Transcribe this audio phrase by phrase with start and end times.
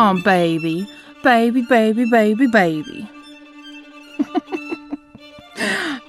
[0.00, 0.88] on, baby.
[1.22, 3.10] Baby, baby, baby, baby.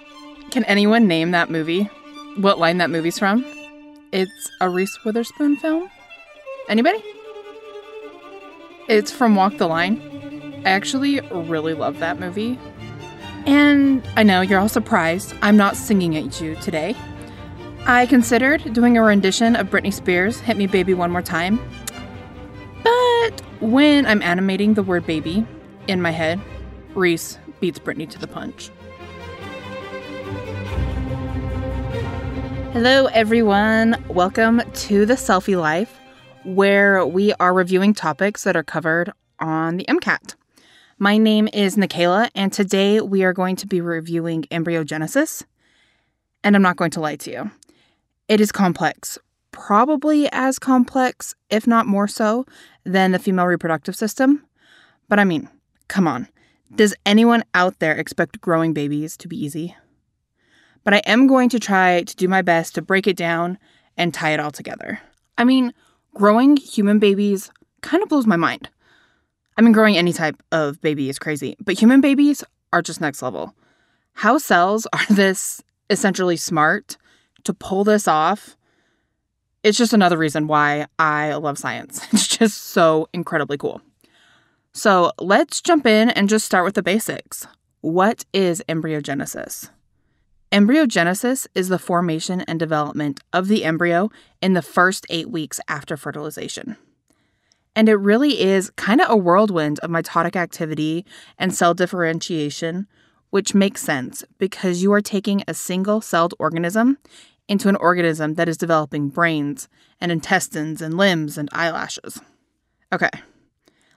[0.51, 1.89] Can anyone name that movie?
[2.37, 3.45] What line that movie's from?
[4.13, 5.89] It's a Reese Witherspoon film?
[6.69, 7.03] Anybody?
[8.87, 10.01] It's from Walk the Line.
[10.65, 12.57] I actually really love that movie.
[13.45, 16.95] And I know you're all surprised I'm not singing at you today.
[17.85, 21.59] I considered doing a rendition of Britney Spears' Hit Me Baby One More Time.
[22.83, 25.45] But when I'm animating the word baby
[25.87, 26.41] in my head,
[26.95, 28.71] Reese beats Brittany to the punch.
[32.73, 34.03] Hello, everyone.
[34.07, 35.95] Welcome to the Selfie Life,
[36.43, 40.33] where we are reviewing topics that are covered on the MCAT.
[40.97, 45.43] My name is Nikayla, and today we are going to be reviewing embryogenesis.
[46.43, 47.51] And I'm not going to lie to you,
[48.27, 49.19] it is complex,
[49.51, 52.45] probably as complex, if not more so,
[52.83, 54.45] than the female reproductive system.
[55.07, 55.49] But I mean,
[55.87, 56.27] come on.
[56.73, 59.75] Does anyone out there expect growing babies to be easy?
[60.83, 63.57] But I am going to try to do my best to break it down
[63.97, 64.99] and tie it all together.
[65.37, 65.73] I mean,
[66.13, 68.69] growing human babies kind of blows my mind.
[69.57, 73.21] I mean, growing any type of baby is crazy, but human babies are just next
[73.21, 73.53] level.
[74.13, 76.97] How cells are this essentially smart
[77.43, 78.55] to pull this off?
[79.63, 82.01] It's just another reason why I love science.
[82.13, 83.81] It's just so incredibly cool.
[84.73, 87.45] So let's jump in and just start with the basics.
[87.81, 89.69] What is embryogenesis?
[90.51, 94.09] Embryogenesis is the formation and development of the embryo
[94.41, 96.77] in the first eight weeks after fertilization.
[97.75, 101.05] And it really is kind of a whirlwind of mitotic activity
[101.37, 102.87] and cell differentiation,
[103.29, 106.97] which makes sense because you are taking a single celled organism
[107.51, 109.67] into an organism that is developing brains
[109.99, 112.21] and intestines and limbs and eyelashes.
[112.93, 113.09] Okay,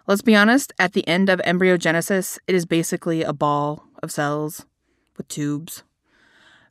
[0.09, 4.67] let's be honest, at the end of embryogenesis, it is basically a ball of cells
[5.17, 5.85] with tubes.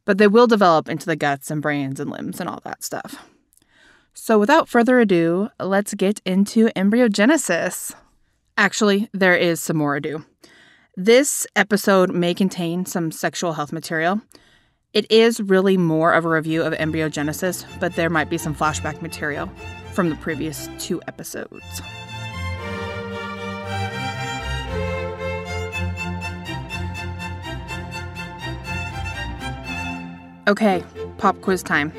[0.03, 3.29] But they will develop into the guts and brains and limbs and all that stuff.
[4.13, 7.95] So, without further ado, let's get into embryogenesis.
[8.57, 10.25] Actually, there is some more ado.
[10.97, 14.21] This episode may contain some sexual health material.
[14.93, 19.01] It is really more of a review of embryogenesis, but there might be some flashback
[19.01, 19.49] material
[19.91, 21.81] from the previous two episodes.
[30.47, 30.83] Okay,
[31.17, 31.91] pop quiz time.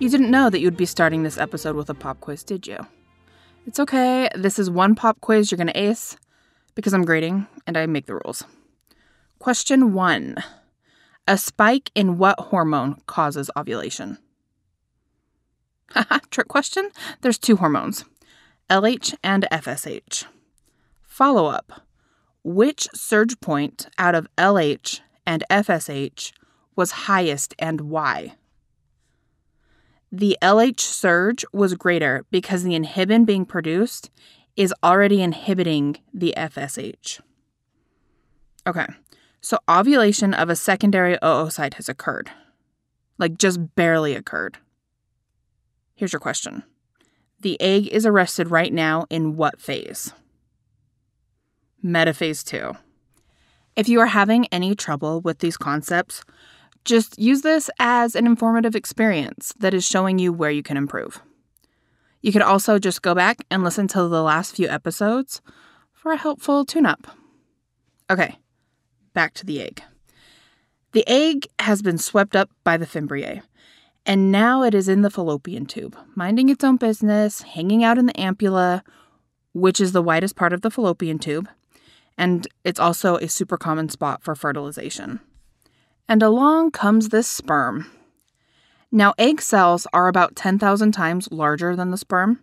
[0.00, 2.78] You didn't know that you'd be starting this episode with a pop quiz, did you?
[3.68, 4.28] It's okay.
[4.34, 6.16] This is one pop quiz you're to ace
[6.74, 8.42] because I'm grading and I make the rules.
[9.38, 10.42] Question one
[11.28, 14.18] A spike in what hormone causes ovulation?
[16.30, 16.90] Trick question.
[17.20, 18.04] There's two hormones
[18.70, 20.26] LH and FSH.
[21.02, 21.82] Follow up
[22.44, 26.32] Which surge point out of LH and FSH
[26.76, 28.36] was highest and why?
[30.12, 34.10] The LH surge was greater because the inhibin being produced
[34.56, 37.20] is already inhibiting the FSH.
[38.66, 38.86] Okay,
[39.46, 42.32] so ovulation of a secondary oocyte has occurred.
[43.16, 44.58] Like, just barely occurred.
[45.94, 46.64] Here's your question
[47.42, 50.12] The egg is arrested right now in what phase?
[51.84, 52.72] Metaphase 2.
[53.76, 56.24] If you are having any trouble with these concepts,
[56.84, 61.22] just use this as an informative experience that is showing you where you can improve.
[62.20, 65.40] You could also just go back and listen to the last few episodes
[65.92, 67.06] for a helpful tune up.
[68.10, 68.36] Okay,
[69.16, 69.82] back to the egg.
[70.92, 73.42] The egg has been swept up by the fimbriae,
[74.06, 78.06] and now it is in the fallopian tube, minding its own business, hanging out in
[78.06, 78.82] the ampulla,
[79.52, 81.48] which is the widest part of the fallopian tube,
[82.16, 85.18] and it's also a super common spot for fertilization
[86.08, 87.90] and along comes this sperm.
[88.92, 92.40] Now, egg cells are about 10,000 times larger than the sperm,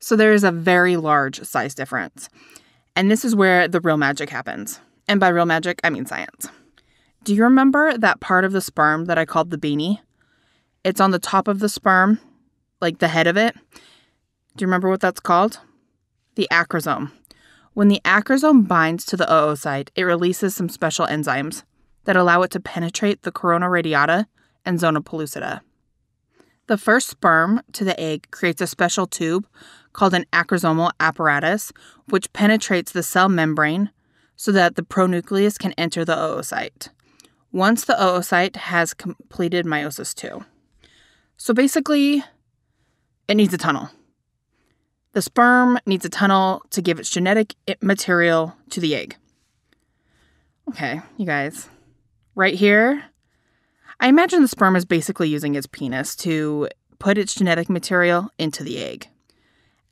[0.00, 2.28] so there is a very large size difference.
[2.96, 4.80] And this is where the real magic happens.
[5.06, 6.48] And by real magic, I mean science.
[7.24, 9.98] Do you remember that part of the sperm that I called the beanie?
[10.84, 12.20] It's on the top of the sperm,
[12.80, 13.54] like the head of it.
[13.74, 15.60] Do you remember what that's called?
[16.34, 17.10] The acrosome.
[17.72, 21.64] When the acrosome binds to the oocyte, it releases some special enzymes
[22.04, 24.26] that allow it to penetrate the corona radiata
[24.64, 25.60] and zona pellucida.
[26.66, 29.46] The first sperm to the egg creates a special tube
[29.92, 31.72] called an acrosomal apparatus,
[32.08, 33.90] which penetrates the cell membrane
[34.36, 36.88] so that the pronucleus can enter the oocyte.
[37.52, 40.44] Once the oocyte has completed meiosis two.
[41.36, 42.24] So basically,
[43.28, 43.90] it needs a tunnel.
[45.12, 49.16] The sperm needs a tunnel to give its genetic material to the egg.
[50.68, 51.68] Okay, you guys.
[52.34, 53.04] Right here,
[54.00, 58.64] I imagine the sperm is basically using its penis to put its genetic material into
[58.64, 59.08] the egg.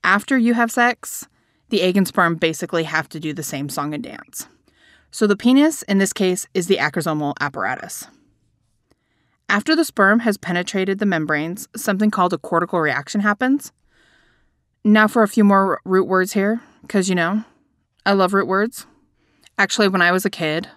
[0.02, 1.28] After you have sex,
[1.72, 4.46] the egg and sperm basically have to do the same song and dance.
[5.10, 8.06] So the penis, in this case, is the acrosomal apparatus.
[9.48, 13.72] After the sperm has penetrated the membranes, something called a cortical reaction happens.
[14.84, 17.42] Now, for a few more root words here, because you know,
[18.04, 18.86] I love root words.
[19.56, 20.68] Actually, when I was a kid,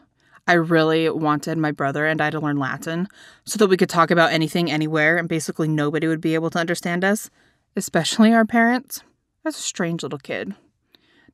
[0.48, 3.10] I really wanted my brother and I to learn Latin
[3.44, 6.60] so that we could talk about anything anywhere and basically nobody would be able to
[6.60, 7.30] understand us,
[7.76, 9.02] especially our parents.
[9.44, 10.56] I was a strange little kid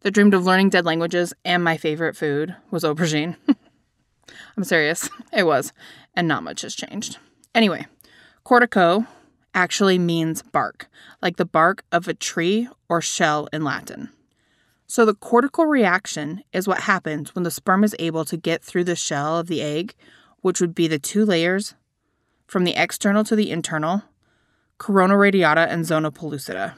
[0.01, 3.35] that dreamed of learning dead languages and my favorite food was aubergine.
[4.57, 5.09] I'm serious.
[5.33, 5.73] It was.
[6.13, 7.17] And not much has changed.
[7.55, 7.85] Anyway,
[8.45, 9.07] cortico
[9.53, 10.89] actually means bark,
[11.21, 14.09] like the bark of a tree or shell in Latin.
[14.87, 18.83] So, the cortical reaction is what happens when the sperm is able to get through
[18.83, 19.95] the shell of the egg,
[20.41, 21.75] which would be the two layers
[22.45, 24.03] from the external to the internal
[24.77, 26.73] corona radiata and zona pellucida.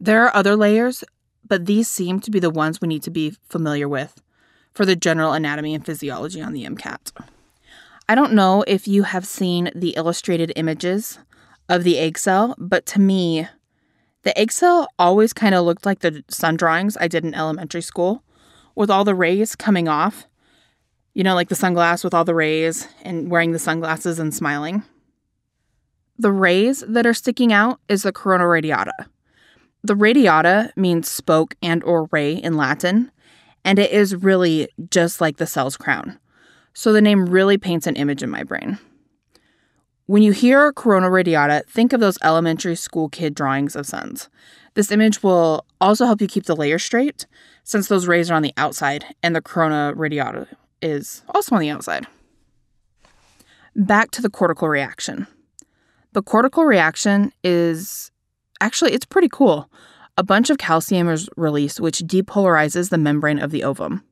[0.00, 1.04] There are other layers,
[1.46, 4.22] but these seem to be the ones we need to be familiar with
[4.74, 7.12] for the general anatomy and physiology on the MCAT.
[8.08, 11.18] I don't know if you have seen the illustrated images
[11.68, 13.48] of the egg cell, but to me,
[14.22, 17.82] the egg cell always kind of looked like the sun drawings I did in elementary
[17.82, 18.22] school
[18.74, 20.26] with all the rays coming off.
[21.14, 24.82] You know, like the sunglass with all the rays and wearing the sunglasses and smiling.
[26.18, 28.92] The rays that are sticking out is the corona radiata.
[29.84, 33.10] The radiata means spoke and or ray in Latin,
[33.64, 36.18] and it is really just like the cell's crown.
[36.72, 38.78] So the name really paints an image in my brain.
[40.06, 44.28] When you hear corona radiata, think of those elementary school kid drawings of suns.
[44.74, 47.26] This image will also help you keep the layer straight
[47.64, 50.46] since those rays are on the outside and the corona radiata
[50.80, 52.06] is also on the outside.
[53.74, 55.26] Back to the cortical reaction.
[56.12, 58.11] The cortical reaction is
[58.62, 59.68] actually it's pretty cool.
[60.16, 64.04] A bunch of calcium is released which depolarizes the membrane of the ovum.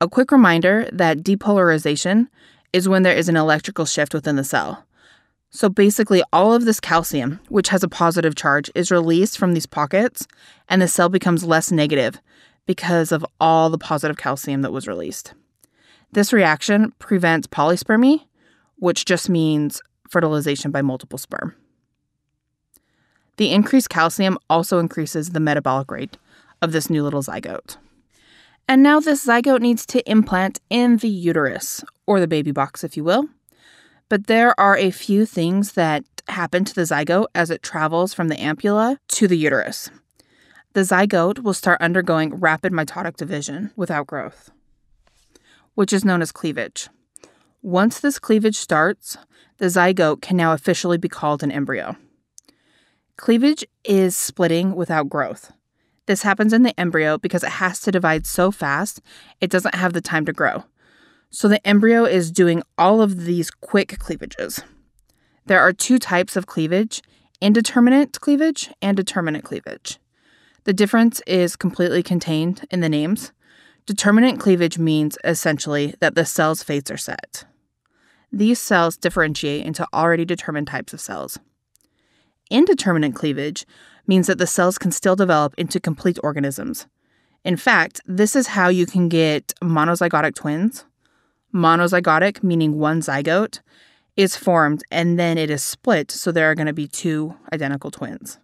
[0.00, 2.28] A quick reminder that depolarization
[2.72, 4.84] is when there is an electrical shift within the cell.
[5.50, 9.66] So basically, all of this calcium, which has a positive charge, is released from these
[9.66, 10.26] pockets,
[10.68, 12.18] and the cell becomes less negative
[12.66, 15.34] because of all the positive calcium that was released.
[16.12, 18.24] This reaction prevents polyspermy,
[18.76, 21.54] which just means fertilization by multiple sperm.
[23.36, 26.18] The increased calcium also increases the metabolic rate
[26.60, 27.76] of this new little zygote.
[28.68, 32.96] And now this zygote needs to implant in the uterus, or the baby box, if
[32.96, 33.26] you will.
[34.08, 38.28] But there are a few things that happen to the zygote as it travels from
[38.28, 39.90] the ampulla to the uterus.
[40.74, 44.50] The zygote will start undergoing rapid mitotic division without growth,
[45.74, 46.88] which is known as cleavage.
[47.60, 49.16] Once this cleavage starts,
[49.58, 51.96] the zygote can now officially be called an embryo.
[53.22, 55.52] Cleavage is splitting without growth.
[56.06, 59.00] This happens in the embryo because it has to divide so fast,
[59.40, 60.64] it doesn't have the time to grow.
[61.30, 64.64] So the embryo is doing all of these quick cleavages.
[65.46, 67.00] There are two types of cleavage
[67.40, 70.00] indeterminate cleavage and determinate cleavage.
[70.64, 73.30] The difference is completely contained in the names.
[73.86, 77.44] Determinate cleavage means essentially that the cell's fates are set.
[78.32, 81.38] These cells differentiate into already determined types of cells.
[82.52, 83.66] Indeterminate cleavage
[84.06, 86.86] means that the cells can still develop into complete organisms.
[87.44, 90.84] In fact, this is how you can get monozygotic twins
[91.52, 93.60] monozygotic, meaning one zygote,
[94.16, 97.90] is formed and then it is split, so there are going to be two identical
[97.90, 98.38] twins.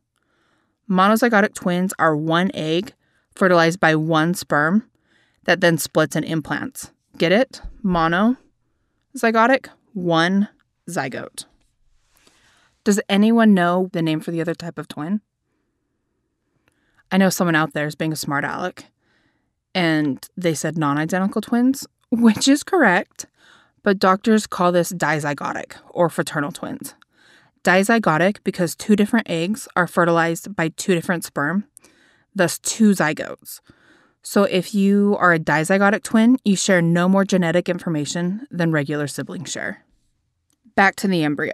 [0.90, 2.94] Monozygotic twins are one egg
[3.34, 4.88] fertilized by one sperm
[5.44, 6.90] that then splits and implants.
[7.18, 7.60] Get it?
[7.84, 10.48] Monozygotic, one
[10.88, 11.44] zygote.
[12.88, 15.20] Does anyone know the name for the other type of twin?
[17.12, 18.86] I know someone out there is being a smart aleck
[19.74, 23.26] and they said non identical twins which is correct,
[23.82, 26.94] but doctors call this dizygotic or fraternal twins.
[27.62, 31.64] Dizygotic because two different eggs are fertilized by two different sperm,
[32.34, 33.60] thus two zygotes.
[34.22, 39.08] So if you are a dizygotic twin, you share no more genetic information than regular
[39.08, 39.84] siblings share.
[40.74, 41.52] Back to the embryo.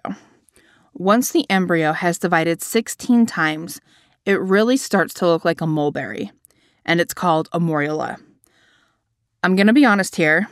[0.94, 3.80] Once the embryo has divided 16 times,
[4.24, 6.30] it really starts to look like a mulberry,
[6.84, 8.16] and it's called a morula.
[9.42, 10.48] I'm going to be honest here.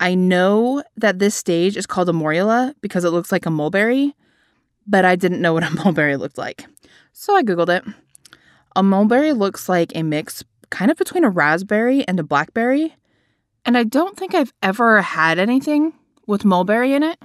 [0.00, 4.14] I know that this stage is called a morula because it looks like a mulberry,
[4.86, 6.64] but I didn't know what a mulberry looked like.
[7.12, 7.84] So I Googled it.
[8.74, 12.96] A mulberry looks like a mix kind of between a raspberry and a blackberry.
[13.64, 15.92] And I don't think I've ever had anything
[16.26, 17.18] with mulberry in it.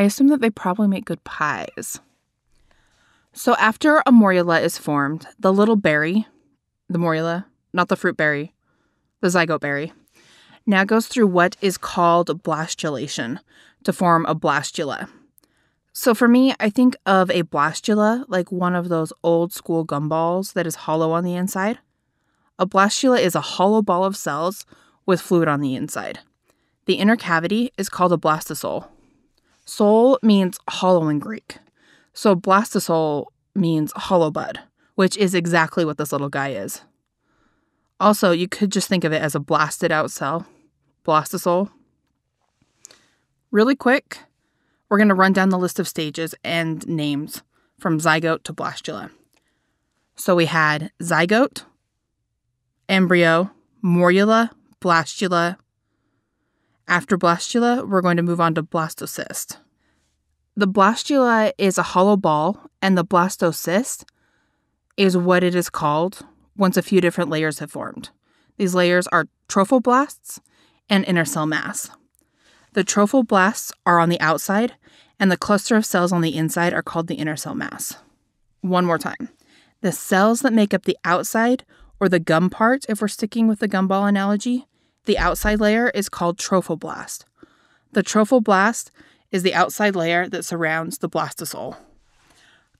[0.00, 2.00] I assume that they probably make good pies.
[3.34, 6.26] So after a morula is formed, the little berry,
[6.88, 8.54] the morula, not the fruit berry,
[9.20, 9.92] the zygote berry,
[10.64, 13.40] now goes through what is called blastulation
[13.84, 15.10] to form a blastula.
[15.92, 20.54] So for me, I think of a blastula like one of those old school gumballs
[20.54, 21.78] that is hollow on the inside.
[22.58, 24.64] A blastula is a hollow ball of cells
[25.04, 26.20] with fluid on the inside.
[26.86, 28.88] The inner cavity is called a blastocoel.
[29.70, 31.58] Soul means hollow in Greek.
[32.12, 34.58] So blastocoel means hollow bud,
[34.96, 36.82] which is exactly what this little guy is.
[38.00, 40.44] Also, you could just think of it as a blasted out cell,
[41.06, 41.70] blastocoel.
[43.52, 44.18] Really quick,
[44.88, 47.44] we're going to run down the list of stages and names
[47.78, 49.12] from zygote to blastula.
[50.16, 51.62] So we had zygote,
[52.88, 53.52] embryo,
[53.84, 54.50] morula,
[54.80, 55.58] blastula.
[56.90, 59.58] After blastula, we're going to move on to blastocyst.
[60.56, 64.02] The blastula is a hollow ball, and the blastocyst
[64.96, 68.10] is what it is called once a few different layers have formed.
[68.58, 70.40] These layers are trophoblasts
[70.88, 71.90] and inner cell mass.
[72.72, 74.74] The trophoblasts are on the outside,
[75.20, 77.98] and the cluster of cells on the inside are called the inner cell mass.
[78.62, 79.28] One more time.
[79.80, 81.64] The cells that make up the outside,
[82.00, 84.66] or the gum part, if we're sticking with the gumball analogy,
[85.10, 87.24] the outside layer is called trophoblast.
[87.94, 88.92] The trophoblast
[89.32, 91.76] is the outside layer that surrounds the blastocoel.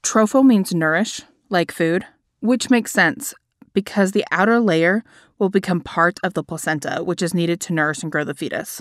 [0.05, 2.07] Tropho means nourish, like food,
[2.39, 3.35] which makes sense
[3.73, 5.03] because the outer layer
[5.41, 8.81] will become part of the placenta, which is needed to nourish and grow the fetus.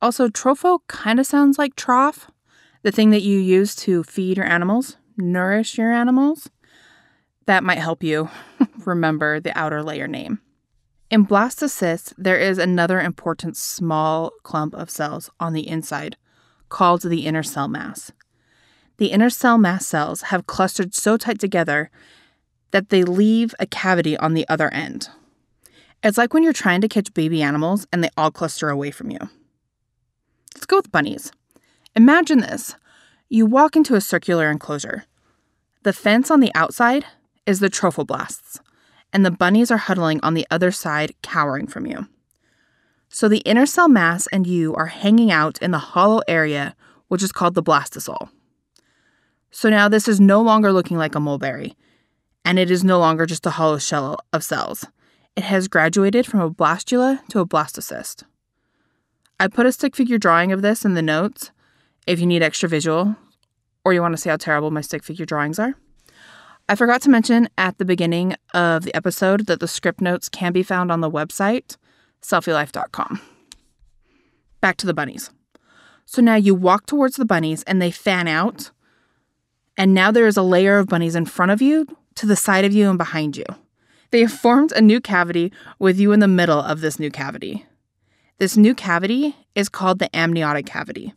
[0.00, 2.30] Also, tropho kind of sounds like trough,
[2.80, 6.48] the thing that you use to feed your animals, nourish your animals.
[7.44, 8.30] That might help you
[8.86, 10.40] remember the outer layer name.
[11.14, 16.16] In blastocysts, there is another important small clump of cells on the inside
[16.70, 18.10] called the inner cell mass.
[18.96, 21.88] The inner cell mass cells have clustered so tight together
[22.72, 25.08] that they leave a cavity on the other end.
[26.02, 29.12] It's like when you're trying to catch baby animals and they all cluster away from
[29.12, 29.20] you.
[30.56, 31.30] Let's go with bunnies.
[31.94, 32.74] Imagine this
[33.28, 35.04] you walk into a circular enclosure.
[35.84, 37.04] The fence on the outside
[37.46, 38.58] is the trophoblasts,
[39.14, 42.08] and the bunnies are huddling on the other side, cowering from you.
[43.08, 46.74] So the inner cell mass and you are hanging out in the hollow area,
[47.06, 48.28] which is called the blastocoel.
[49.52, 51.76] So now this is no longer looking like a mulberry,
[52.44, 54.84] and it is no longer just a hollow shell of cells.
[55.36, 58.24] It has graduated from a blastula to a blastocyst.
[59.38, 61.52] I put a stick figure drawing of this in the notes
[62.06, 63.14] if you need extra visual
[63.84, 65.74] or you want to see how terrible my stick figure drawings are.
[66.66, 70.52] I forgot to mention at the beginning of the episode that the script notes can
[70.52, 71.76] be found on the website,
[72.22, 73.20] selfielife.com.
[74.62, 75.30] Back to the bunnies.
[76.06, 78.70] So now you walk towards the bunnies and they fan out.
[79.76, 82.64] And now there is a layer of bunnies in front of you, to the side
[82.64, 83.44] of you, and behind you.
[84.10, 87.66] They have formed a new cavity with you in the middle of this new cavity.
[88.38, 91.12] This new cavity is called the amniotic cavity.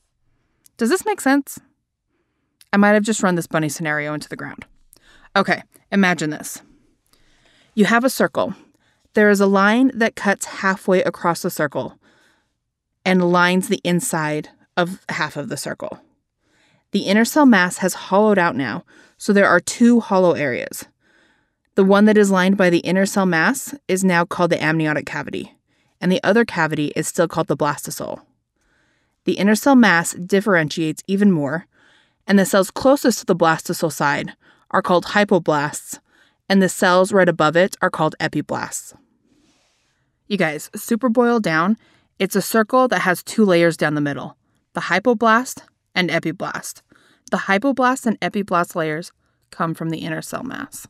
[0.75, 1.59] Does this make sense?
[2.73, 4.65] I might have just run this bunny scenario into the ground.
[5.37, 6.61] Okay, imagine this.
[7.75, 8.53] You have a circle
[9.17, 11.97] there is a line that cuts halfway across the circle
[13.03, 15.99] and lines the inside of half of the circle.
[16.91, 18.85] The inner cell mass has hollowed out now,
[19.17, 20.85] so there are two hollow areas.
[21.73, 25.07] The one that is lined by the inner cell mass is now called the amniotic
[25.07, 25.57] cavity,
[25.99, 28.21] and the other cavity is still called the blastocoel.
[29.25, 31.65] The inner cell mass differentiates even more,
[32.27, 34.35] and the cells closest to the blastocoel side
[34.71, 35.99] are called hypoblasts,
[36.49, 38.93] and the cells right above it are called epiblasts.
[40.27, 41.77] You guys, super boiled down,
[42.19, 44.37] it's a circle that has two layers down the middle
[44.73, 45.63] the hypoblast
[45.95, 46.81] and epiblast.
[47.31, 49.11] The hypoblast and epiblast layers
[49.49, 50.87] come from the inner cell mass.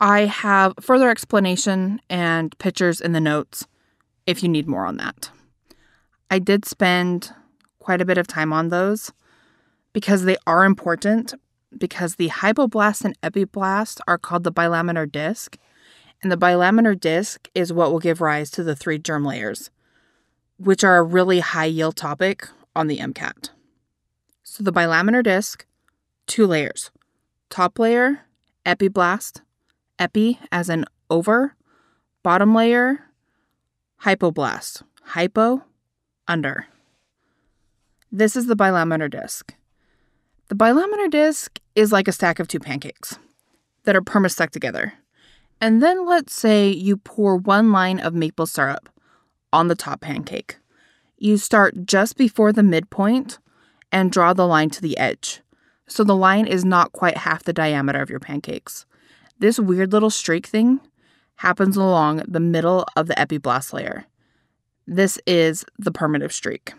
[0.00, 3.66] I have further explanation and pictures in the notes
[4.26, 5.30] if you need more on that.
[6.30, 7.32] I did spend
[7.80, 9.12] quite a bit of time on those
[9.92, 11.34] because they are important
[11.76, 15.58] because the hypoblast and epiblast are called the bilaminar disc
[16.22, 19.70] and the bilaminar disc is what will give rise to the three germ layers,
[20.56, 23.50] which are a really high yield topic on the MCAT.
[24.42, 25.64] So the bilaminar disc,
[26.26, 26.90] two layers.
[27.50, 28.20] Top layer,
[28.66, 29.40] epiblast,
[29.98, 31.54] epi as an over,
[32.22, 33.04] bottom layer,
[34.02, 35.64] hypoblast, hypo,
[36.26, 36.66] under.
[38.10, 39.54] This is the bilaminar disc.
[40.48, 43.18] The bilaminar disc is like a stack of two pancakes.
[43.88, 44.92] that are perma-stuck together.
[45.62, 48.90] And then let's say you pour one line of maple syrup
[49.50, 50.58] on the top pancake.
[51.16, 53.38] You start just before the midpoint
[53.90, 55.40] and draw the line to the edge.
[55.88, 58.84] So the line is not quite half the diameter of your pancakes.
[59.38, 60.80] This weird little streak thing
[61.36, 64.04] happens along the middle of the epiblast layer.
[64.86, 66.74] This is the primitive streak.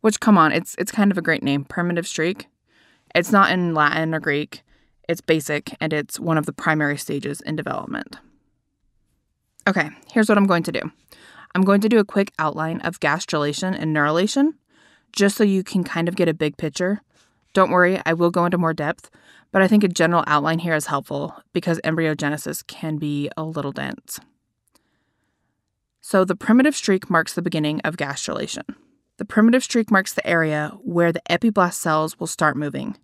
[0.00, 2.46] Which come on, it's it's kind of a great name, primitive streak.
[3.14, 4.62] It's not in Latin or Greek.
[5.08, 8.16] It's basic and it's one of the primary stages in development.
[9.66, 10.80] Okay, here's what I'm going to do.
[11.54, 14.54] I'm going to do a quick outline of gastrulation and neurulation
[15.12, 17.00] just so you can kind of get a big picture.
[17.54, 19.10] Don't worry, I will go into more depth,
[19.50, 23.72] but I think a general outline here is helpful because embryogenesis can be a little
[23.72, 24.20] dense.
[26.00, 28.64] So, the primitive streak marks the beginning of gastrulation.
[29.18, 32.96] The primitive streak marks the area where the epiblast cells will start moving.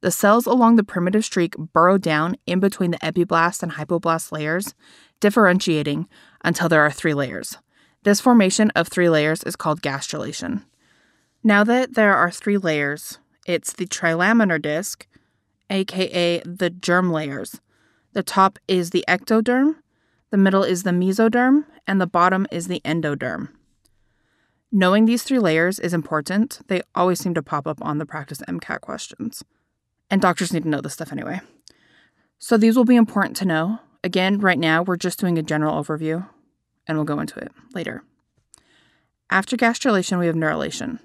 [0.00, 4.74] The cells along the primitive streak burrow down in between the epiblast and hypoblast layers,
[5.20, 6.08] differentiating
[6.42, 7.58] until there are three layers.
[8.02, 10.64] This formation of three layers is called gastrulation.
[11.44, 15.06] Now that there are three layers, it's the trilaminar disc,
[15.70, 17.60] aka the germ layers.
[18.12, 19.76] The top is the ectoderm,
[20.30, 23.50] the middle is the mesoderm, and the bottom is the endoderm.
[24.74, 26.60] Knowing these three layers is important.
[26.68, 29.44] They always seem to pop up on the practice MCAT questions.
[30.10, 31.42] And doctors need to know this stuff anyway.
[32.38, 33.80] So these will be important to know.
[34.02, 36.26] Again, right now, we're just doing a general overview,
[36.86, 38.02] and we'll go into it later.
[39.28, 41.00] After gastrulation, we have neurulation.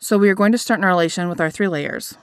[0.00, 2.18] So we are going to start neurulation with our three layers.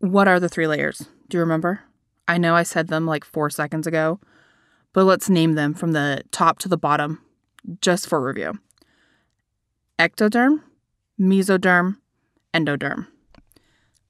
[0.00, 1.08] What are the three layers?
[1.28, 1.82] Do you remember?
[2.26, 4.18] I know I said them like four seconds ago,
[4.92, 7.22] but let's name them from the top to the bottom
[7.80, 8.58] just for review
[9.98, 10.62] ectoderm,
[11.20, 11.96] mesoderm,
[12.54, 13.06] endoderm.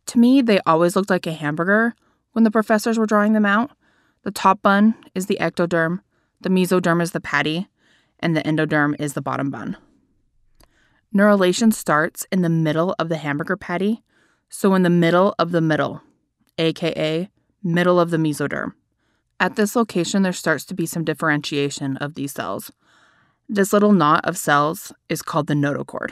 [0.07, 1.94] To me, they always looked like a hamburger
[2.33, 3.70] when the professors were drawing them out.
[4.22, 6.01] The top bun is the ectoderm,
[6.40, 7.68] the mesoderm is the patty,
[8.20, 9.77] and the endoderm is the bottom bun.
[11.12, 14.03] Neurulation starts in the middle of the hamburger patty,
[14.51, 16.03] so in the middle of the middle,
[16.59, 17.31] aka
[17.62, 18.72] middle of the mesoderm.
[19.40, 22.72] At this location, there starts to be some differentiation of these cells.
[23.50, 26.11] This little knot of cells is called the notochord.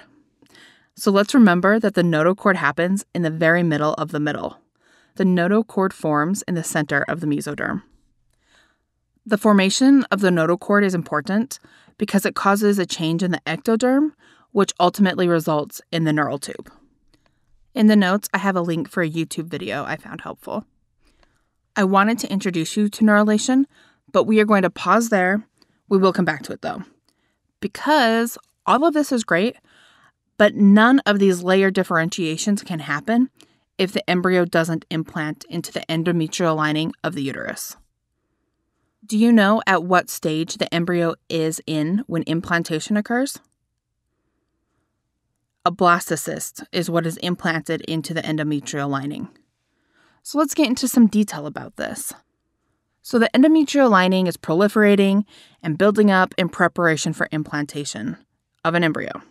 [0.94, 4.56] So let's remember that the notochord happens in the very middle of the middle.
[5.16, 7.82] The notochord forms in the center of the mesoderm.
[9.26, 11.58] The formation of the notochord is important
[11.98, 14.12] because it causes a change in the ectoderm,
[14.52, 16.72] which ultimately results in the neural tube.
[17.74, 20.64] In the notes, I have a link for a YouTube video I found helpful.
[21.76, 23.66] I wanted to introduce you to neurulation,
[24.10, 25.46] but we are going to pause there.
[25.90, 26.82] We will come back to it though.
[27.60, 29.56] Because all of this is great,
[30.36, 33.30] but none of these layer differentiations can happen
[33.78, 37.76] if the embryo doesn't implant into the endometrial lining of the uterus.
[39.04, 43.38] Do you know at what stage the embryo is in when implantation occurs?
[45.64, 49.28] A blastocyst is what is implanted into the endometrial lining.
[50.22, 52.12] So let's get into some detail about this.
[53.06, 55.26] So the endometrial lining is proliferating
[55.62, 58.16] and building up in preparation for implantation
[58.64, 59.22] of an embryo.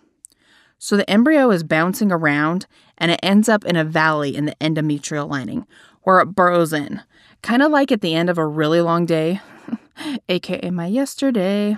[0.78, 4.56] So the embryo is bouncing around and it ends up in a valley in the
[4.62, 5.68] endometrial lining
[6.04, 7.02] where it burrows in,
[7.42, 9.42] kind of like at the end of a really long day,
[10.30, 11.78] aka my yesterday.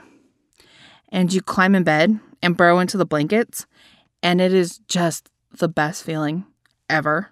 [1.09, 3.65] And you climb in bed and burrow into the blankets,
[4.21, 6.45] and it is just the best feeling
[6.91, 7.31] ever.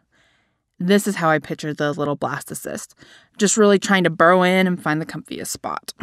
[0.79, 2.93] This is how I picture the little blastocyst,
[3.37, 5.93] just really trying to burrow in and find the comfiest spot.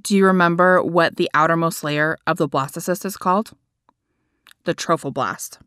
[0.00, 3.52] Do you remember what the outermost layer of the blastocyst is called?
[4.64, 5.58] the trophoblast.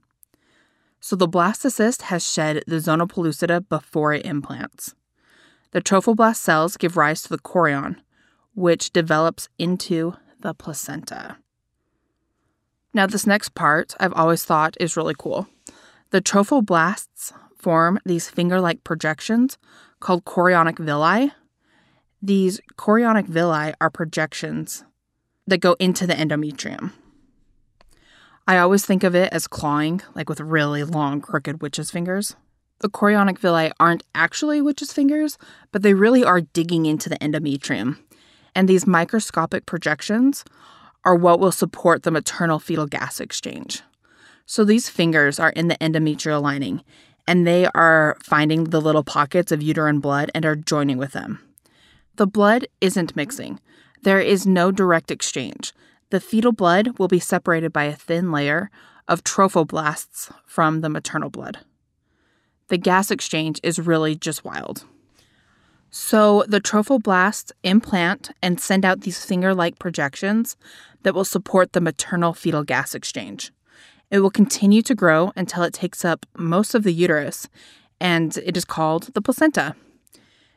[1.00, 4.96] So the blastocyst has shed the zona pellucida before it implants.
[5.72, 7.98] The trophoblast cells give rise to the chorion,
[8.56, 11.38] which develops into the placenta.
[12.94, 15.48] Now, this next part I've always thought is really cool.
[16.14, 19.58] The trophoblasts form these finger like projections
[20.00, 21.32] called chorionic villi.
[22.22, 24.84] These chorionic villi are projections
[25.48, 26.92] that go into the endometrium.
[28.48, 32.36] I always think of it as clawing, like with really long, crooked witch's fingers.
[32.82, 35.40] The chorionic villi aren't actually witch's fingers,
[35.72, 37.98] but they really are digging into the endometrium.
[38.54, 40.46] And these microscopic projections
[41.06, 43.82] are what will support the maternal fetal gas exchange.
[44.54, 46.84] So these fingers are in the endometrial lining,
[47.28, 51.40] and they are finding the little pockets of uterine blood and are joining with them.
[52.18, 53.60] The blood isn't mixing.
[54.04, 55.74] There is no direct exchange.
[56.12, 58.70] The fetal blood will be separated by a thin layer
[59.08, 61.58] of trophoblasts from the maternal blood.
[62.68, 64.86] the gas exchange is really just wild.
[65.90, 70.58] So the trophoblasts implant and send out these finger like projections
[71.02, 73.52] that will support the maternal fetal gas exchange.
[74.12, 77.48] It will continue to grow until it takes up most of the uterus,
[78.00, 79.76] and it is called the placenta.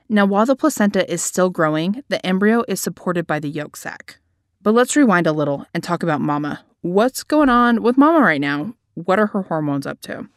[0.08, 4.18] Now, while the placenta is still growing, the embryo is supported by the yolk sac.
[4.62, 6.64] But let's rewind a little and talk about mama.
[6.82, 8.74] What's going on with mama right now?
[8.94, 10.28] What are her hormones up to?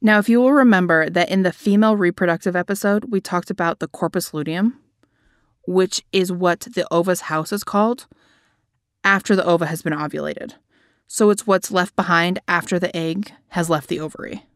[0.00, 3.88] Now, if you will remember that in the female reproductive episode, we talked about the
[3.88, 4.80] corpus luteum,
[5.66, 8.06] which is what the ova's house is called
[9.04, 10.54] after the ova has been ovulated.
[11.14, 14.46] So it's what's left behind after the egg has left the ovary.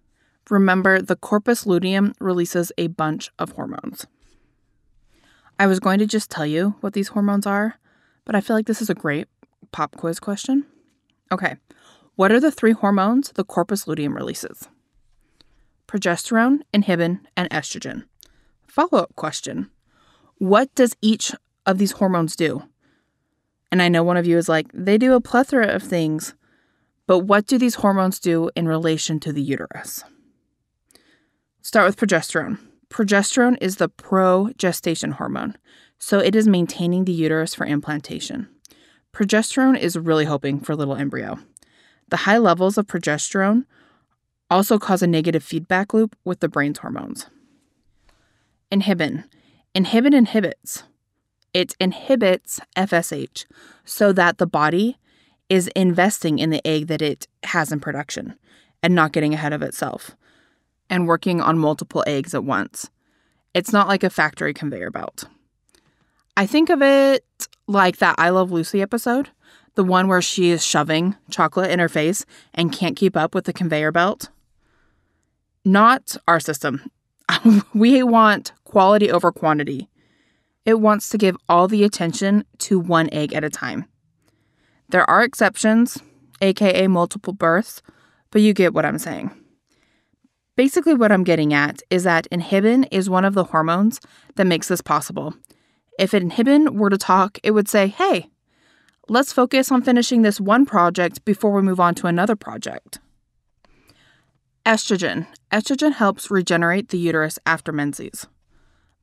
[0.49, 4.07] Remember, the corpus luteum releases a bunch of hormones.
[5.59, 7.79] I was going to just tell you what these hormones are,
[8.25, 9.29] but I feel like this is a great
[9.71, 10.65] pop quiz question.
[11.31, 11.57] Okay,
[12.15, 14.67] what are the three hormones the corpus luteum releases?
[15.87, 18.05] progesterone, inhibin, and estrogen.
[18.67, 19.71] Follow up question
[20.39, 21.33] What does each
[21.67, 22.63] of these hormones do?
[23.71, 26.35] And I know one of you is like, they do a plethora of things,
[27.07, 30.05] but what do these hormones do in relation to the uterus?
[31.63, 32.59] Start with progesterone.
[32.89, 35.57] Progesterone is the progestation hormone,
[35.99, 38.49] so it is maintaining the uterus for implantation.
[39.13, 41.39] Progesterone is really hoping for little embryo.
[42.09, 43.65] The high levels of progesterone
[44.51, 47.27] also cause a negative feedback loop with the brain's hormones.
[48.71, 49.25] Inhibin.
[49.75, 50.85] Inhibin inhibits.
[51.53, 53.47] It inhibits FSH
[53.85, 54.99] so that the body
[55.49, 58.35] is investing in the egg that it has in production
[58.83, 60.17] and not getting ahead of itself
[60.91, 62.91] and working on multiple eggs at once.
[63.55, 65.25] It's not like a factory conveyor belt.
[66.37, 67.25] I think of it
[67.67, 69.31] like that I Love Lucy episode,
[69.75, 73.45] the one where she is shoving chocolate in her face and can't keep up with
[73.45, 74.29] the conveyor belt
[75.67, 76.91] not our system.
[77.75, 79.89] we want quality over quantity.
[80.65, 83.87] It wants to give all the attention to one egg at a time.
[84.89, 85.99] There are exceptions,
[86.41, 87.83] aka multiple births,
[88.31, 89.31] but you get what I'm saying.
[90.57, 94.01] Basically, what I'm getting at is that inhibin is one of the hormones
[94.37, 95.35] that makes this possible.
[95.99, 98.31] If inhibin were to talk, it would say, hey,
[99.09, 103.01] let's focus on finishing this one project before we move on to another project.
[104.65, 105.27] Estrogen.
[105.53, 108.27] Estrogen helps regenerate the uterus after menses.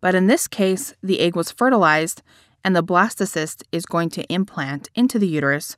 [0.01, 2.21] But in this case, the egg was fertilized
[2.63, 5.77] and the blastocyst is going to implant into the uterus.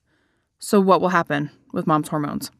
[0.59, 2.51] So, what will happen with mom's hormones?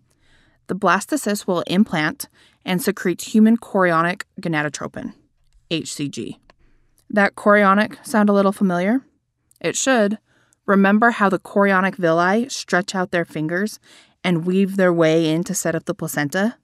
[0.68, 2.28] The blastocyst will implant
[2.66, 5.14] and secrete human chorionic gonadotropin,
[5.70, 6.38] HCG.
[7.10, 9.02] That chorionic sound a little familiar?
[9.62, 10.18] It should.
[10.66, 13.80] Remember how the chorionic villi stretch out their fingers
[14.24, 16.58] and weave their way in to set up the placenta?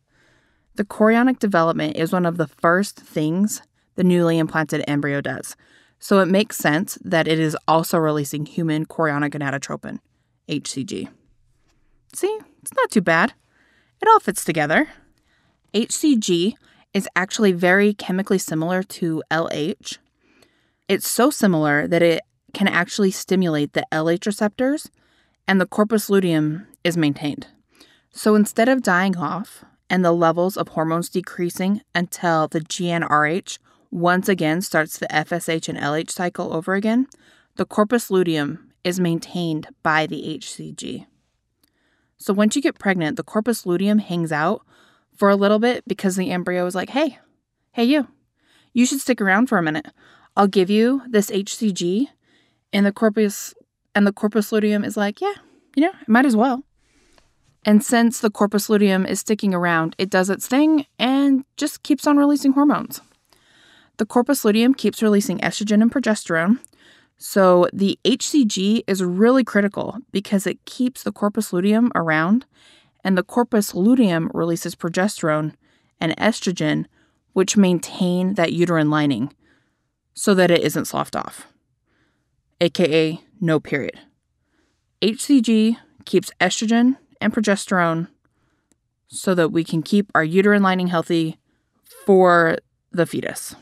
[0.75, 3.61] The chorionic development is one of the first things
[3.95, 5.55] the newly implanted embryo does,
[6.01, 9.99] so it makes sense that it is also releasing human chorionic gonadotropin,
[10.49, 11.07] HCG.
[12.13, 13.33] See, it's not too bad.
[14.01, 14.89] It all fits together.
[15.75, 16.55] HCG
[16.95, 19.99] is actually very chemically similar to LH.
[20.89, 24.89] It's so similar that it can actually stimulate the LH receptors,
[25.47, 27.45] and the corpus luteum is maintained.
[28.11, 33.59] So instead of dying off, and the levels of hormones decreasing until the GnRH
[33.91, 37.07] once again starts the FSH and LH cycle over again,
[37.57, 41.05] the corpus luteum is maintained by the HCG.
[42.17, 44.65] So once you get pregnant, the corpus luteum hangs out
[45.15, 47.19] for a little bit because the embryo is like, hey,
[47.73, 48.07] hey, you,
[48.73, 49.87] you should stick around for a minute.
[50.35, 52.07] I'll give you this HCG.
[52.73, 53.53] And the corpus
[53.93, 55.33] and the corpus luteum is like, yeah,
[55.75, 56.63] you know, might as well.
[57.65, 62.07] And since the corpus luteum is sticking around, it does its thing and just keeps
[62.07, 63.01] on releasing hormones.
[64.01, 66.57] The corpus luteum keeps releasing estrogen and progesterone.
[67.19, 72.47] So the HCG is really critical because it keeps the corpus luteum around,
[73.03, 75.53] and the corpus luteum releases progesterone
[75.99, 76.87] and estrogen,
[77.33, 79.35] which maintain that uterine lining
[80.15, 81.45] so that it isn't sloughed off,
[82.59, 83.99] aka no period.
[85.03, 88.07] HCG keeps estrogen and progesterone
[89.09, 91.37] so that we can keep our uterine lining healthy
[92.03, 92.57] for
[92.91, 93.53] the fetus.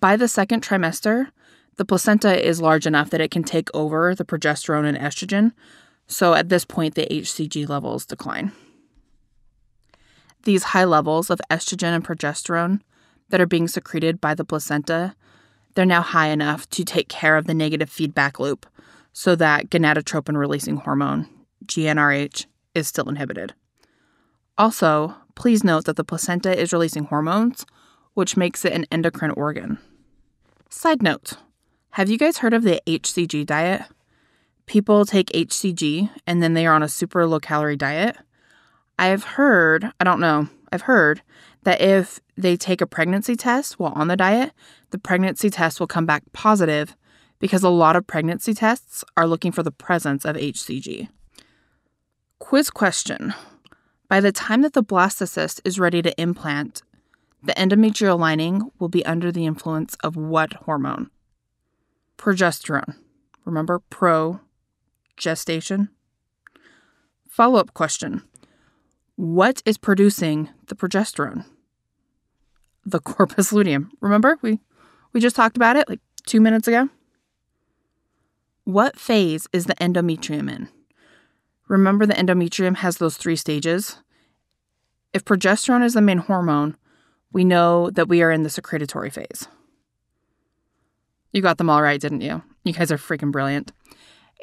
[0.00, 1.30] By the second trimester,
[1.76, 5.52] the placenta is large enough that it can take over the progesterone and estrogen,
[6.08, 8.50] so at this point, the HCG levels decline.
[10.42, 12.80] These high levels of estrogen and progesterone
[13.28, 15.14] that are being secreted by the placenta,
[15.74, 18.66] they're now high enough to take care of the negative feedback loop
[19.12, 21.28] so that gonadotropin releasing hormone
[21.66, 23.54] GnRH is still inhibited.
[24.58, 27.64] Also, please note that the placenta is releasing hormones,
[28.14, 29.78] which makes it an endocrine organ.
[30.70, 31.34] Side note
[31.90, 33.82] Have you guys heard of the HCG diet?
[34.66, 38.16] People take HCG and then they are on a super low calorie diet.
[38.98, 41.22] I've heard, I don't know, I've heard
[41.64, 44.52] that if they take a pregnancy test while on the diet,
[44.90, 46.96] the pregnancy test will come back positive
[47.38, 51.08] because a lot of pregnancy tests are looking for the presence of HCG.
[52.38, 53.34] Quiz question
[54.08, 56.82] By the time that the blastocyst is ready to implant,
[57.44, 61.10] the endometrial lining will be under the influence of what hormone?
[62.16, 62.96] Progesterone.
[63.44, 64.40] Remember pro
[65.16, 65.90] gestation?
[67.28, 68.22] Follow up question
[69.16, 71.44] What is producing the progesterone?
[72.86, 73.92] The corpus luteum.
[74.00, 74.38] Remember?
[74.40, 74.60] We,
[75.12, 76.88] we just talked about it like two minutes ago.
[78.64, 80.68] What phase is the endometrium in?
[81.68, 83.98] Remember, the endometrium has those three stages.
[85.12, 86.76] If progesterone is the main hormone,
[87.34, 89.48] we know that we are in the secretory phase.
[91.32, 92.42] You got them all right, didn't you?
[92.62, 93.72] You guys are freaking brilliant.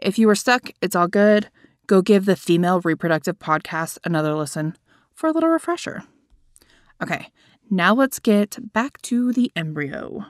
[0.01, 1.49] If you were stuck, it's all good.
[1.87, 4.75] Go give the Female Reproductive Podcast another listen
[5.13, 6.03] for a little refresher.
[7.01, 7.29] Okay,
[7.69, 10.25] now let's get back to the embryo.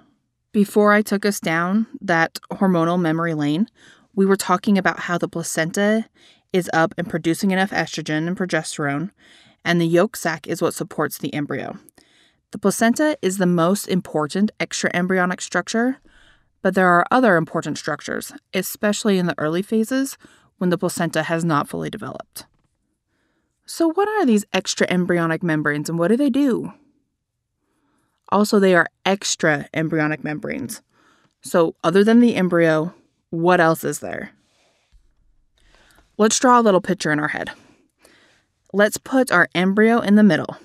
[0.52, 3.67] Before I took us down that hormonal memory lane,
[4.13, 6.06] we were talking about how the placenta
[6.54, 9.10] is up and producing enough estrogen and progesterone,
[9.65, 11.78] and the yolk sac is what supports the embryo.
[12.52, 15.98] The placenta is the most important extra embryonic structure,
[16.62, 20.18] but there are other important structures, especially in the early phases
[20.58, 22.46] when the placenta has not fully developed.
[23.66, 26.74] So, what are these extra embryonic membranes and what do they do?
[28.30, 30.82] Also, they are extra embryonic membranes.
[31.42, 32.94] So, other than the embryo,
[33.30, 34.32] what else is there?
[36.18, 37.50] Let's draw a little picture in our head.
[38.74, 40.58] Let's put our embryo in the middle.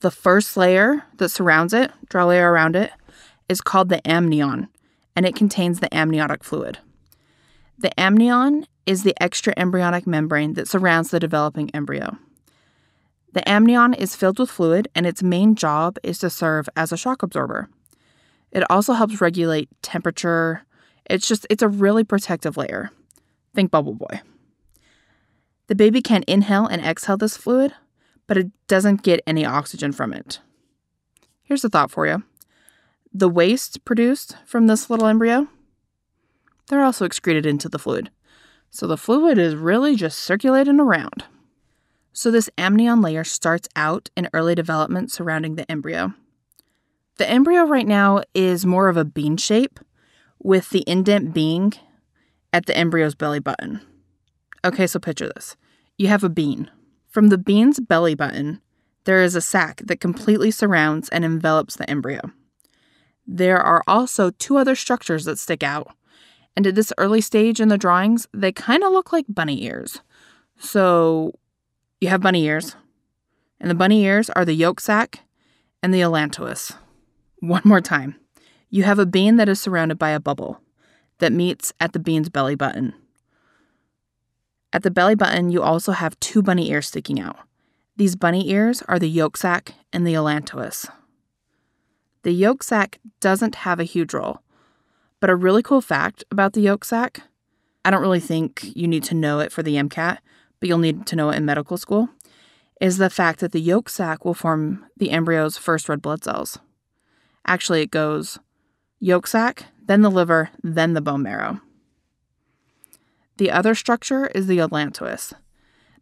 [0.00, 2.90] The first layer that surrounds it, draw a layer around it,
[3.48, 4.68] is called the amnion,
[5.16, 6.78] and it contains the amniotic fluid.
[7.78, 12.18] The amnion is the extra embryonic membrane that surrounds the developing embryo.
[13.32, 16.96] The amnion is filled with fluid, and its main job is to serve as a
[16.96, 17.68] shock absorber.
[18.52, 20.62] It also helps regulate temperature.
[21.10, 22.90] It's just, it's a really protective layer.
[23.54, 24.20] Think Bubble Boy.
[25.66, 27.72] The baby can inhale and exhale this fluid,
[28.26, 30.40] but it doesn't get any oxygen from it.
[31.42, 32.22] Here's a thought for you
[33.12, 35.48] the waste produced from this little embryo,
[36.68, 38.10] they're also excreted into the fluid.
[38.70, 41.24] So the fluid is really just circulating around.
[42.16, 46.14] So, this amnion layer starts out in early development surrounding the embryo.
[47.16, 49.80] The embryo right now is more of a bean shape,
[50.40, 51.72] with the indent being
[52.52, 53.80] at the embryo's belly button.
[54.64, 55.56] Okay, so picture this
[55.98, 56.70] you have a bean.
[57.14, 58.60] From the bean's belly button,
[59.04, 62.32] there is a sac that completely surrounds and envelops the embryo.
[63.24, 65.94] There are also two other structures that stick out,
[66.56, 70.00] and at this early stage in the drawings, they kind of look like bunny ears.
[70.58, 71.38] So,
[72.00, 72.74] you have bunny ears,
[73.60, 75.20] and the bunny ears are the yolk sac
[75.84, 76.72] and the allantois.
[77.38, 78.16] One more time.
[78.70, 80.60] You have a bean that is surrounded by a bubble
[81.18, 82.92] that meets at the bean's belly button.
[84.74, 87.38] At the belly button, you also have two bunny ears sticking out.
[87.96, 90.86] These bunny ears are the yolk sac and the allantois.
[92.24, 94.40] The yolk sac doesn't have a huge role,
[95.20, 97.22] but a really cool fact about the yolk sac
[97.84, 100.18] I don't really think you need to know it for the MCAT,
[100.58, 102.08] but you'll need to know it in medical school,
[102.80, 106.58] is the fact that the yolk sac will form the embryo's first red blood cells.
[107.46, 108.38] Actually, it goes
[109.00, 111.60] yolk sac, then the liver, then the bone marrow.
[113.36, 115.32] The other structure is the allantois.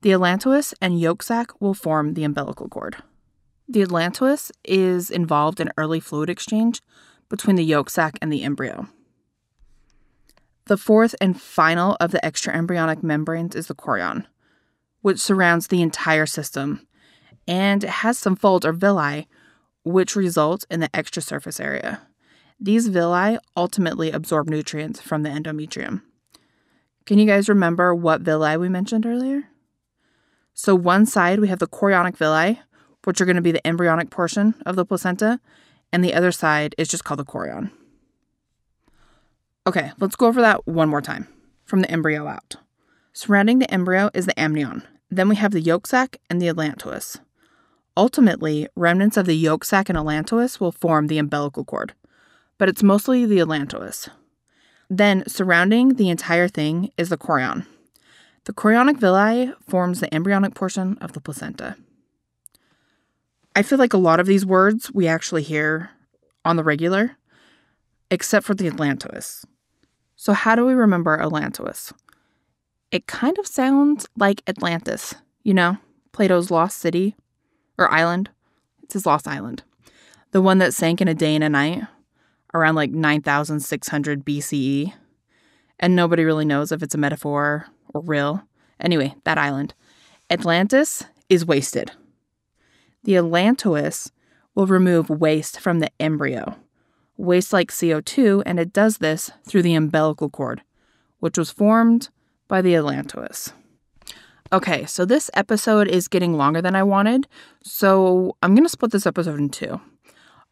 [0.03, 2.97] The allantois and yolk sac will form the umbilical cord.
[3.69, 6.83] The allantois is involved in early fluid exchange
[7.29, 8.89] between the yolk sac and the embryo.
[10.67, 14.27] The fourth and final of the extraembryonic membranes is the chorion
[15.03, 16.87] which surrounds the entire system,
[17.47, 19.29] and has some folds or villi,
[19.85, 22.01] which result in the extra surface area.
[22.59, 26.03] These villi ultimately absorb nutrients from the endometrium.
[27.05, 29.49] Can you guys remember what villi we mentioned earlier?
[30.55, 32.61] So, one side we have the chorionic villi,
[33.05, 35.41] which are going to be the embryonic portion of the placenta,
[35.93, 37.71] and the other side is just called the chorion.
[39.67, 41.27] Okay, let's go over that one more time
[41.65, 42.57] from the embryo out.
[43.13, 47.19] Surrounding the embryo is the amnion, then we have the yolk sac and the allantois.
[47.97, 51.95] Ultimately, remnants of the yolk sac and allantois will form the umbilical cord,
[52.59, 54.09] but it's mostly the allantois.
[54.95, 57.65] Then, surrounding the entire thing is the chorion.
[58.45, 61.77] The chorionic villi forms the embryonic portion of the placenta.
[63.57, 65.93] I feel like a lot of these words we actually hear
[66.45, 67.13] on the regular,
[68.11, 69.47] except for the allantois.
[70.15, 71.95] So, how do we remember allantois?
[72.91, 75.79] It kind of sounds like Atlantis, you know,
[76.13, 77.17] Plato's lost city
[77.79, 78.29] or island.
[78.83, 79.63] It's his lost island.
[80.33, 81.85] The one that sank in a day and a night
[82.55, 84.93] around like 9600 BCE.
[85.79, 88.43] And nobody really knows if it's a metaphor or real.
[88.81, 89.75] Anyway, that island.
[90.31, 91.93] Atlantis is wasted.
[93.05, 94.11] The allantois
[94.55, 96.57] will remove waste from the embryo,
[97.17, 100.63] waste like CO2, and it does this through the umbilical cord,
[101.19, 102.11] which was formed
[102.49, 103.53] by the allantois.
[104.53, 107.27] Okay, so this episode is getting longer than I wanted,
[107.63, 109.81] so I'm going to split this episode in two.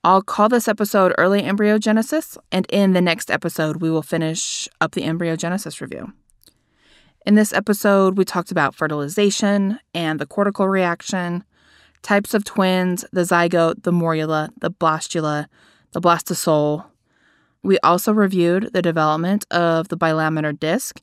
[0.02, 4.92] I'll call this episode Early Embryogenesis, and in the next episode, we will finish up
[4.92, 6.14] the embryogenesis review.
[7.26, 11.44] In this episode, we talked about fertilization and the cortical reaction,
[12.00, 15.48] types of twins, the zygote, the morula, the blastula,
[15.92, 16.86] the blastocoel.
[17.62, 21.02] We also reviewed the development of the bilaminar disc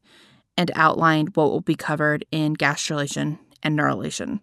[0.57, 4.41] and outlined what will be covered in gastrulation and neurulation.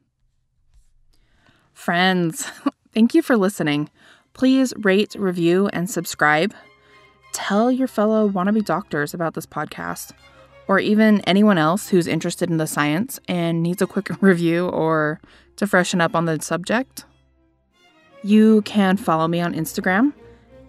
[1.72, 2.48] Friends,
[2.94, 3.90] thank you for listening.
[4.34, 6.54] Please rate, review, and subscribe.
[7.32, 10.12] Tell your fellow wannabe doctors about this podcast
[10.68, 15.20] or even anyone else who's interested in the science and needs a quick review or
[15.56, 17.04] to freshen up on the subject.
[18.22, 20.12] You can follow me on Instagram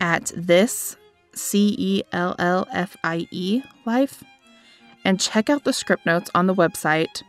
[0.02, 0.98] at this
[1.34, 4.24] C E L L F I E life
[5.04, 7.24] and check out the script notes on the website.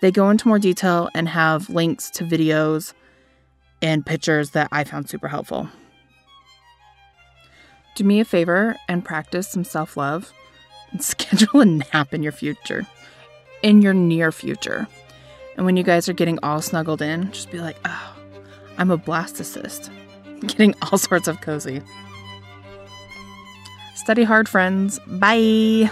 [0.00, 2.92] They go into more detail and have links to videos
[3.82, 5.68] and pictures that I found super helpful.
[7.94, 10.32] Do me a favor and practice some self love
[10.90, 12.86] and schedule a nap in your future,
[13.62, 14.86] in your near future.
[15.56, 18.16] And when you guys are getting all snuggled in, just be like, oh,
[18.78, 19.90] I'm a blastocyst.
[20.40, 21.82] Getting all sorts of cozy.
[23.94, 24.98] Study hard, friends.
[25.06, 25.90] Bye.